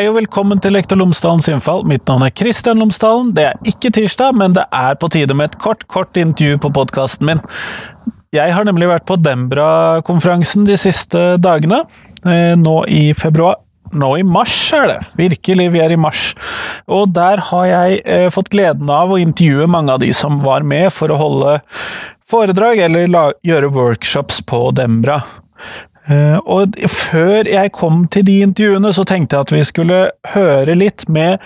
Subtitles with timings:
[0.00, 1.82] Hei og velkommen til Lektor Lomsdalens innfall.
[1.84, 3.34] Mitt navn er Kristian Lomsdalen.
[3.36, 6.70] Det er ikke tirsdag, men det er på tide med et kort, kort intervju på
[6.72, 7.42] podkasten min.
[8.32, 11.82] Jeg har nemlig vært på Dembra-konferansen de siste dagene,
[12.24, 13.58] eh, nå i februar.
[13.92, 14.96] Nå i mars er det.
[15.20, 16.30] Virkelig, vi er i mars.
[16.88, 20.64] Og der har jeg eh, fått gleden av å intervjue mange av de som var
[20.64, 21.58] med for å holde
[22.24, 25.20] foredrag eller gjøre workshops på Dembra.
[26.10, 30.00] Eh, og før jeg kom til de intervjuene, så tenkte jeg at vi skulle
[30.32, 31.38] høre litt med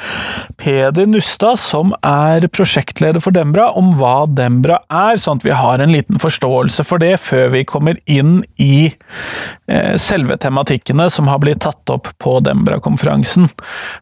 [0.60, 5.82] Peder Nustad, som er prosjektleder for Dembra, om hva Dembra er, sånn at vi har
[5.82, 11.42] en liten forståelse for det før vi kommer inn i eh, selve tematikkene som har
[11.44, 13.50] blitt tatt opp på Dembra-konferansen.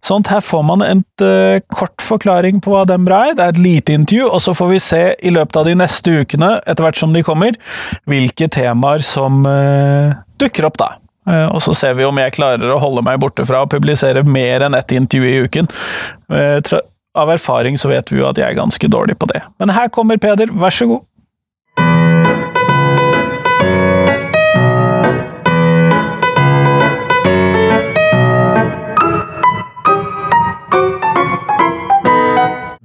[0.05, 3.63] Sånn her får man en uh, kort forklaring på hva Dembra er, det er et
[3.63, 6.99] lite intervju, og så får vi se i løpet av de neste ukene, etter hvert
[6.99, 7.59] som de kommer,
[8.09, 9.43] hvilke temaer som
[10.43, 10.90] dukker opp, da.
[11.30, 14.24] Eh, og så ser vi om jeg klarer å holde meg borte fra å publisere
[14.26, 15.71] mer enn ett intervju i uken.
[16.34, 16.59] Eh,
[17.15, 19.43] av erfaring så vet vi jo at jeg er ganske dårlig på det.
[19.60, 21.09] Men her kommer Peder, vær så god.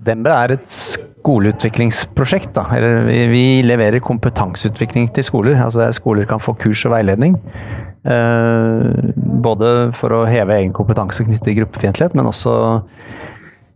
[0.07, 0.71] Dembra er et
[1.27, 2.53] skoleutviklingsprosjekt.
[2.55, 2.63] Da.
[3.27, 5.59] Vi leverer kompetanseutvikling til skoler.
[5.59, 7.35] Altså skoler kan få kurs og veiledning.
[8.07, 9.11] Eh,
[9.43, 12.53] både for å heve egen kompetanse knyttet til gruppefiendtlighet, men også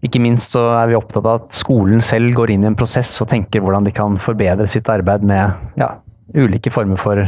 [0.02, 3.12] ikke minst så er vi opptatt av at skolen selv går inn i en prosess
[3.22, 5.92] og tenker hvordan de kan forbedre sitt arbeid med ja,
[6.34, 7.22] ulike former for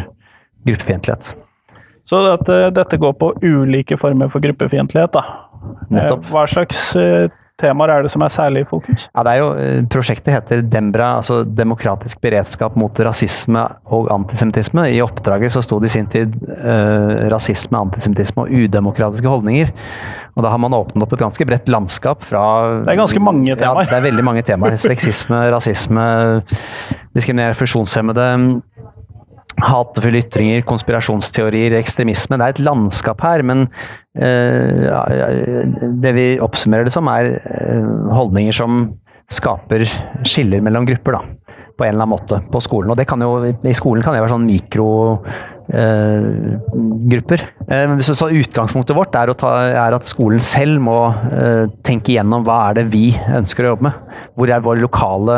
[0.64, 1.34] gruppefiendtlighet.
[2.08, 5.24] Så dette, dette, går på ulike former for gruppefiendtlighet, da.
[5.94, 6.26] Nettopp.
[6.32, 7.28] Hva slags eh,
[7.62, 9.08] temaer er det som er særlig i fokus?
[9.12, 14.88] Ja, det er jo, eh, prosjektet heter Dembra, altså Demokratisk beredskap mot rasisme og antisemittisme.
[14.90, 19.74] I oppdraget så sto det i sin tid eh, rasisme, antisemittisme og udemokratiske holdninger.
[20.34, 22.44] Og da har man åpnet opp et ganske bredt landskap fra
[22.82, 23.86] Det er ganske mange temaer.
[23.86, 24.78] Ja, det er veldig mange temaer.
[24.90, 26.06] Sexisme, rasisme,
[27.14, 28.30] diskriminere funksjonshemmede
[29.64, 32.40] hatefulle ytringer, konspirasjonsteorier, ekstremisme.
[32.40, 33.66] Det er et landskap her, men
[34.20, 34.88] uh,
[36.04, 38.86] det vi oppsummerer det som, er uh, holdninger som
[39.32, 39.86] skaper
[40.28, 41.60] skiller mellom grupper, da.
[41.74, 42.92] På en eller annen måte på skolen.
[42.94, 44.90] Og det kan jo, i skolen kan det være sånn mikro
[45.70, 47.46] grupper.
[47.70, 52.46] Uh, så, så, Utgangspunktet vårt er, ta, er, at skolen selv må uh, tenke igjennom
[52.48, 54.18] hva er det vi ønsker å jobbe med.
[54.38, 55.38] Hvor er vår lokale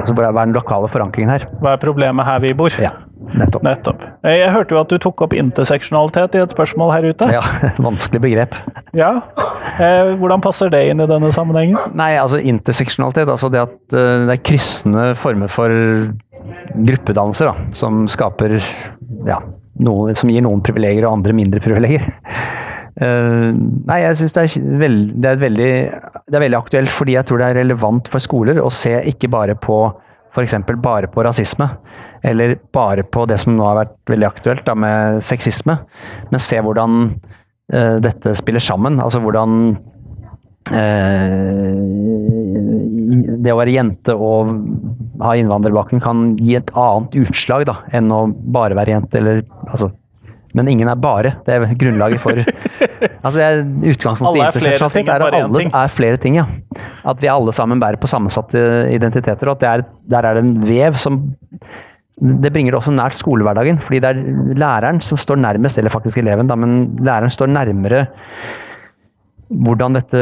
[0.00, 1.48] altså, Hva er den lokale forankringen her?
[1.62, 2.74] Hva er problemet her vi bor?
[2.80, 2.92] Ja,
[3.34, 3.64] nettopp.
[3.66, 4.04] nettopp.
[4.28, 7.30] Jeg hørte jo at du tok opp interseksjonalitet i et spørsmål her ute.
[7.34, 7.42] Ja,
[7.88, 8.58] vanskelig begrep.
[8.96, 9.14] Ja,
[9.78, 11.80] eh, Hvordan passer det inn i denne sammenhengen?
[11.96, 15.72] Nei, altså Interseksjonalitet, altså det at det er kryssende former for
[16.74, 18.56] gruppedannelser da, som skaper
[19.28, 19.40] ja,
[19.84, 22.08] noe, som gir noen privilegier og andre mindre privilegier.
[22.94, 23.50] Uh,
[23.88, 24.88] nei, jeg syns det,
[25.18, 25.70] det, er veldig,
[26.30, 29.32] det er veldig aktuelt fordi jeg tror det er relevant for skoler å se ikke
[29.32, 29.78] bare på
[30.34, 30.54] f.eks.
[30.82, 31.68] bare på rasisme,
[32.22, 35.76] eller bare på det som nå har vært veldig aktuelt da, med sexisme,
[36.30, 37.04] men se hvordan
[37.74, 38.98] uh, dette spiller sammen.
[39.02, 39.76] Altså hvordan
[40.74, 42.33] uh,
[43.44, 44.54] det å være jente og
[45.22, 49.92] ha innvandrerbakgrunn kan gi et annet utslag da, enn å bare være jente, eller altså
[50.54, 51.32] men ingen er bare.
[51.42, 52.38] Det er grunnlaget for
[53.24, 55.08] altså det er Utgangspunktet i ting.
[55.10, 56.38] er at alle er flere ting.
[56.38, 56.44] ja.
[57.02, 58.62] At vi alle sammen bærer på sammensatte
[58.94, 59.50] identiteter.
[59.50, 61.18] og at er, Der er det en vev som
[62.14, 63.80] Det bringer det også nært skolehverdagen.
[63.82, 68.06] fordi det er læreren som står nærmest, eller faktisk eleven, da, men læreren står nærmere
[69.50, 70.20] hvordan dette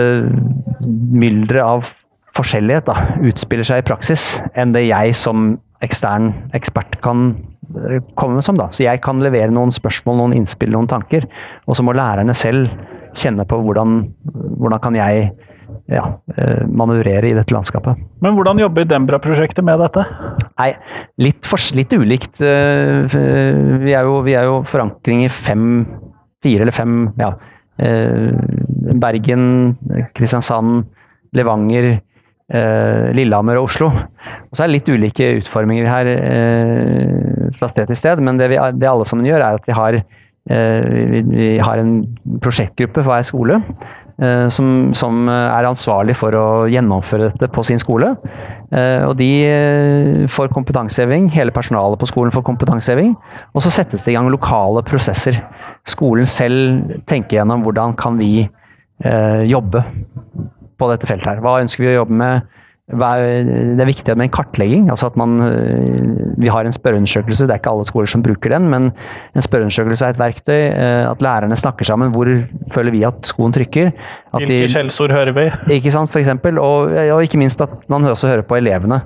[0.88, 1.92] mylderet av
[2.36, 2.96] forskjellighet da,
[3.28, 7.50] utspiller seg i praksis, enn det jeg som ekstern ekspert kan komme
[8.14, 8.56] komme som.
[8.56, 8.68] da.
[8.70, 11.28] Så jeg kan levere noen spørsmål, noen innspill, noen tanker.
[11.66, 12.70] Og så må lærerne selv
[13.16, 14.02] kjenne på hvordan,
[14.58, 15.30] hvordan kan jeg
[15.92, 16.04] ja,
[16.36, 17.98] eh, manøvrere i dette landskapet.
[18.22, 20.04] Men hvordan jobber Dembra-prosjektet med dette?
[20.60, 20.70] Nei,
[21.20, 22.40] litt, for, litt ulikt.
[22.44, 25.66] Eh, vi er, jo, vi er, jo, forankring i fem,
[26.44, 27.32] fire eller fem ja,
[29.02, 29.44] Bergen,
[30.14, 30.84] Kristiansand,
[31.34, 32.00] Levanger, eh,
[33.16, 33.88] Lillehammer og Oslo.
[33.88, 38.50] Og så er det litt ulike utforminger her eh, fra sted til sted, men det,
[38.52, 41.96] vi, det, alle sammen gjør, er at vi har, eh, vi, vi har en
[42.44, 43.62] prosjektgruppe for hver skole.
[44.22, 48.12] Eh, som, som, er ansvarlig for å gjennomføre dette på sin skole.
[48.70, 53.14] Eh, og de eh, får kompetanseheving, hele personalet på skolen får kompetanseheving.
[53.56, 55.40] Og så settes det i gang lokale prosesser.
[55.88, 58.48] Skolen selv tenker gjennom hvordan kan vi
[59.02, 59.80] jobbe
[60.82, 61.44] på dette feltet her.
[61.44, 62.58] Hva ønsker vi å jobbe med?
[62.92, 64.88] Det er viktig med en kartlegging.
[64.90, 65.38] altså at man,
[66.36, 68.90] Vi har en spørreundersøkelse, det er ikke alle skoler som bruker den, men
[69.34, 70.60] en spørreundersøkelse er et verktøy.
[71.08, 72.10] At lærerne snakker sammen.
[72.12, 72.28] Hvor
[72.74, 73.92] føler vi at skoen trykker?
[74.34, 75.46] At Hvilke skjellsord hører vi?
[75.78, 79.00] Ikke sant, for eksempel, og, og ikke minst at man også hører på elevene.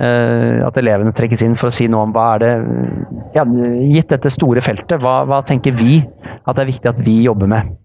[0.00, 2.52] At elevene trekkes inn for å si noe om hva er det
[3.34, 7.20] ja, Gitt dette store feltet, hva, hva tenker vi at det er viktig at vi
[7.26, 7.76] jobber med?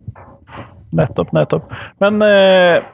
[0.95, 1.73] Nettopp, nettopp.
[1.99, 2.85] Men eh,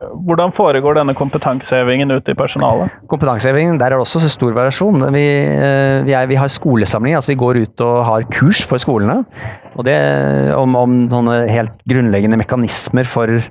[0.00, 2.92] hvordan foregår denne kompetansehevingen ute i personalet?
[3.10, 5.04] Kompetansehevingen, Der er det også stor variasjon.
[5.12, 8.80] Vi, eh, vi, er, vi har skolesamling, altså vi går ut og har kurs for
[8.80, 9.24] skolene.
[9.76, 9.98] Og det
[10.56, 13.42] om, om sånne helt grunnleggende mekanismer for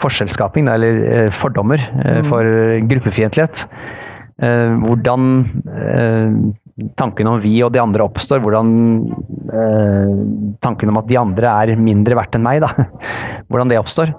[0.00, 2.24] forskjellsskaping, eller eh, fordommer, mm.
[2.30, 2.46] for
[2.88, 3.66] gruppefiendtlighet.
[4.40, 5.24] Hvordan
[6.96, 8.40] tanken om vi og de andre oppstår.
[8.40, 8.70] Hvordan
[9.52, 10.14] eh,
[10.62, 12.72] tanken om at de andre er mindre verdt enn meg, da.
[13.50, 14.14] Hvordan det oppstår.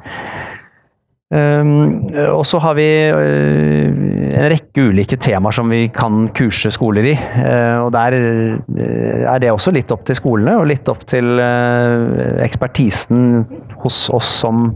[1.31, 2.85] Um, og så har vi
[3.15, 3.87] uh,
[4.35, 7.15] en rekke ulike temaer som vi kan kurse skoler i.
[7.15, 11.39] Uh, og der uh, er det også litt opp til skolene, og litt opp til
[12.43, 13.45] ekspertisen
[13.81, 14.67] hos oss som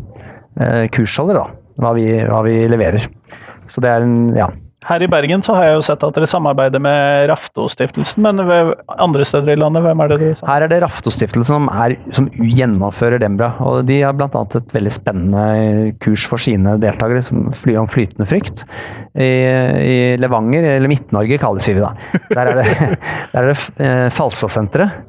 [0.56, 1.62] kursholdere, da.
[1.84, 3.10] Hva vi, hva vi leverer.
[3.68, 4.48] Så det er en, ja.
[4.86, 8.42] Her i Bergen så har jeg jo sett at dere samarbeider med Raftostiftelsen, men
[9.02, 10.46] andre steder i landet, hvem er det dere sa?
[10.50, 11.70] Her er det Raftostiftelsen som,
[12.14, 13.54] som gjennomfører Dembra.
[13.66, 14.30] og De har bl.a.
[14.30, 18.66] et veldig spennende kurs for sine deltakere som fly om flytende frykt.
[19.16, 21.96] I, i Levanger, eller Midt-Norge kalles vi da.
[22.30, 22.68] Der er det,
[23.34, 25.02] der er det eh, Falsasenteret.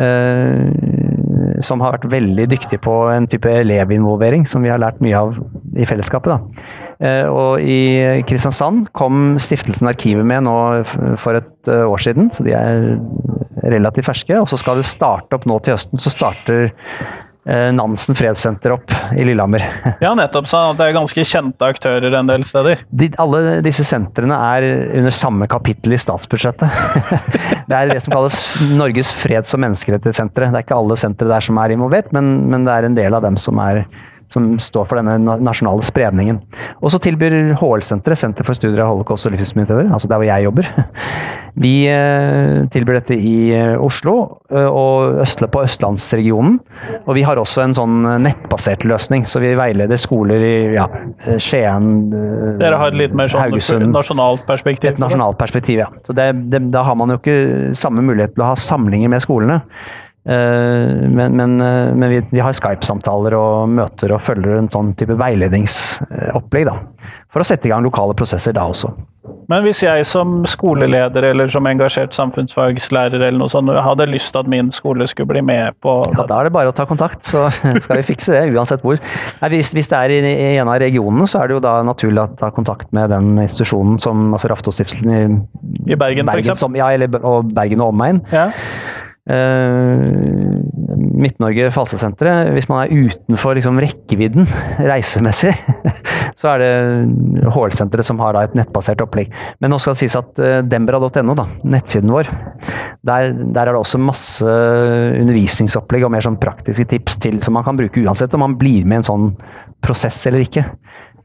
[0.00, 5.18] Eh, som har vært veldig dyktig på en type elevinvolvering som vi har lært mye
[5.18, 5.36] av
[5.80, 6.34] i fellesskapet.
[6.34, 6.66] da.
[7.00, 10.58] Eh, og i Kristiansand kom Stiftelsen Arkivet med nå
[11.20, 12.92] for et eh, år siden, så de er
[13.64, 14.36] relativt ferske.
[14.40, 18.92] Og så skal det starte opp nå til høsten, så starter eh, Nansen fredssenter opp
[19.16, 19.64] i Lillehammer.
[20.04, 20.48] Ja, nettopp.
[20.50, 22.84] Så det er ganske kjente aktører en del steder?
[22.90, 24.68] De, alle disse sentrene er
[25.00, 26.68] under samme kapittel i statsbudsjettet.
[27.70, 28.42] det er det som kalles
[28.76, 30.52] Norges freds- og menneskerettighetssentre.
[30.52, 33.16] Det er ikke alle sentre der som er involvert, men, men det er en del
[33.16, 33.86] av dem som er
[34.30, 36.38] som står for denne nasjonale spredningen.
[36.80, 40.46] Og så tilbyr HL-senteret, Senter for studier av holocaust og livssynsminoriteter, altså der hvor jeg
[40.46, 40.68] jobber,
[41.64, 44.14] vi eh, tilbyr dette i eh, Oslo
[44.52, 46.60] eh, og Østle på østlandsregionen.
[47.00, 50.86] Og vi har også en sånn nettbasert løsning, så vi veileder skoler i ja,
[51.42, 51.90] Skien,
[52.60, 53.90] Dere har et litt mer sånn Haugesund.
[53.94, 54.92] nasjonalt perspektiv?
[54.92, 55.90] Et nasjonalt perspektiv, ja.
[56.06, 59.26] Så det, det, da har man jo ikke samme mulighet til å ha samlinger med
[59.26, 59.60] skolene.
[60.30, 64.92] Eh, men, men, eh, men vi, vi, har Skype-samtaler og møter og følger en sånn
[64.98, 66.68] type veiledningsopplegg.
[66.68, 66.76] da,
[67.32, 68.92] For å sette i gang lokale prosesser da også.
[69.50, 74.44] Men hvis jeg som skoleleder eller som engasjert samfunnsfagslærer eller noe sånt, hadde lyst til
[74.44, 77.26] at min skole skulle bli med på Ja, Da er det bare å ta kontakt,
[77.26, 77.48] så
[77.84, 79.02] skal vi fikse det, uansett hvor.
[79.42, 81.74] Nei, hvis, hvis, det er i, i, en av regionene, så er det jo da
[81.86, 85.20] naturlig å ta kontakt med den institusjonen som altså Raftostiftelsen i,
[85.90, 88.22] I Bergen, Bergen som, ja, eller, og Bergen og omegn.
[88.30, 88.48] Ja.
[89.28, 90.56] Uh,
[91.20, 94.46] Midt-Norge Falsesenteret, hvis man er utenfor liksom, rekkevidden
[94.90, 95.52] reisemessig,
[96.40, 99.34] så er det HL-senteret som har da, et nettbasert opplegg.
[99.60, 101.36] Men nå skal det sies at uh, dembra.no,
[101.68, 102.30] nettsiden vår,
[103.06, 104.46] der, der, er det også masse
[105.20, 108.88] undervisningsopplegg og mer sånn praktiske tips til, som man kan bruke uansett om man blir
[108.88, 109.28] med i en sånn
[109.84, 110.64] prosess eller ikke.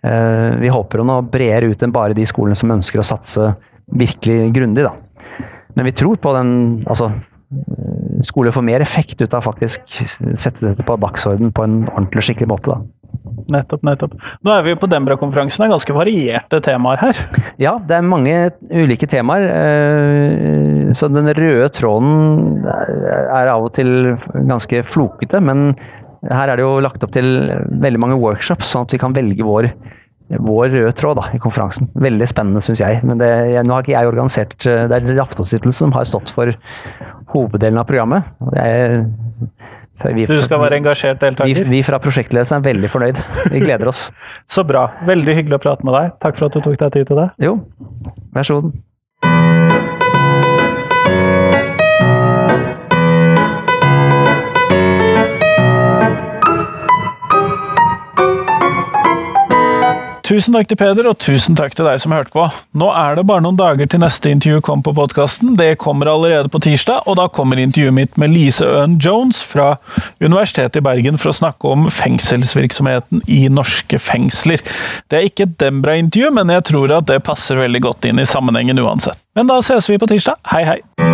[0.05, 3.53] Uh, vi håper å nå bredere ut enn bare de skolene som ønsker å satse
[3.95, 4.91] virkelig grundig, da.
[5.75, 6.51] Men vi tror på den
[6.87, 7.09] altså
[8.23, 9.97] skole får mer effekt ut av faktisk
[10.35, 12.75] sette dette på dagsorden på en ordentlig skikkelig måte.
[12.75, 13.05] da.
[13.51, 14.15] Nettopp, nettopp.
[14.45, 17.19] Nå er vi jo på Dembra-konferansen, det er ganske varierte temaer her?
[17.61, 18.35] Ja, det er mange
[18.71, 19.45] ulike temaer.
[19.49, 25.73] Eh, så den røde tråden er av og til ganske flokete, men
[26.25, 27.29] her er det jo lagt opp til
[27.69, 29.69] veldig mange workshops, sånn at vi kan velge vår
[30.29, 31.89] vår røde tråd da, i konferansen.
[32.01, 33.01] Veldig spennende, syns jeg.
[33.05, 36.33] Men det, jeg, nå har ikke jeg organisert eh, Det er Raftostiftelsen som har stått
[36.33, 36.55] for
[37.33, 38.31] hoveddelen av programmet.
[38.57, 38.97] Er,
[40.01, 41.61] vi, du skal være engasjert deltaker?
[41.61, 43.21] Vi, vi fra prosjektledelsen er veldig fornøyd.
[43.53, 44.07] Vi gleder oss.
[44.57, 44.87] så bra.
[45.07, 46.17] Veldig hyggelig å prate med deg.
[46.25, 47.29] Takk for at du tok deg tid til det.
[47.45, 47.57] Jo,
[48.35, 48.75] vær så god.
[60.25, 62.47] Tusen takk til Peder, og tusen takk til deg som hørte på.
[62.81, 65.53] Nå er det bare noen dager til neste intervju kommer på podkasten.
[65.59, 69.75] Det kommer allerede på tirsdag, og da kommer intervjuet mitt med Lise Øen Jones fra
[70.17, 74.65] Universitetet i Bergen for å snakke om fengselsvirksomheten i norske fengsler.
[75.13, 78.25] Det er ikke et Dembra-intervju, men jeg tror at det passer veldig godt inn i
[78.25, 79.21] sammenhengen uansett.
[79.37, 80.41] Men da ses vi på tirsdag.
[80.55, 81.04] Hei, hei!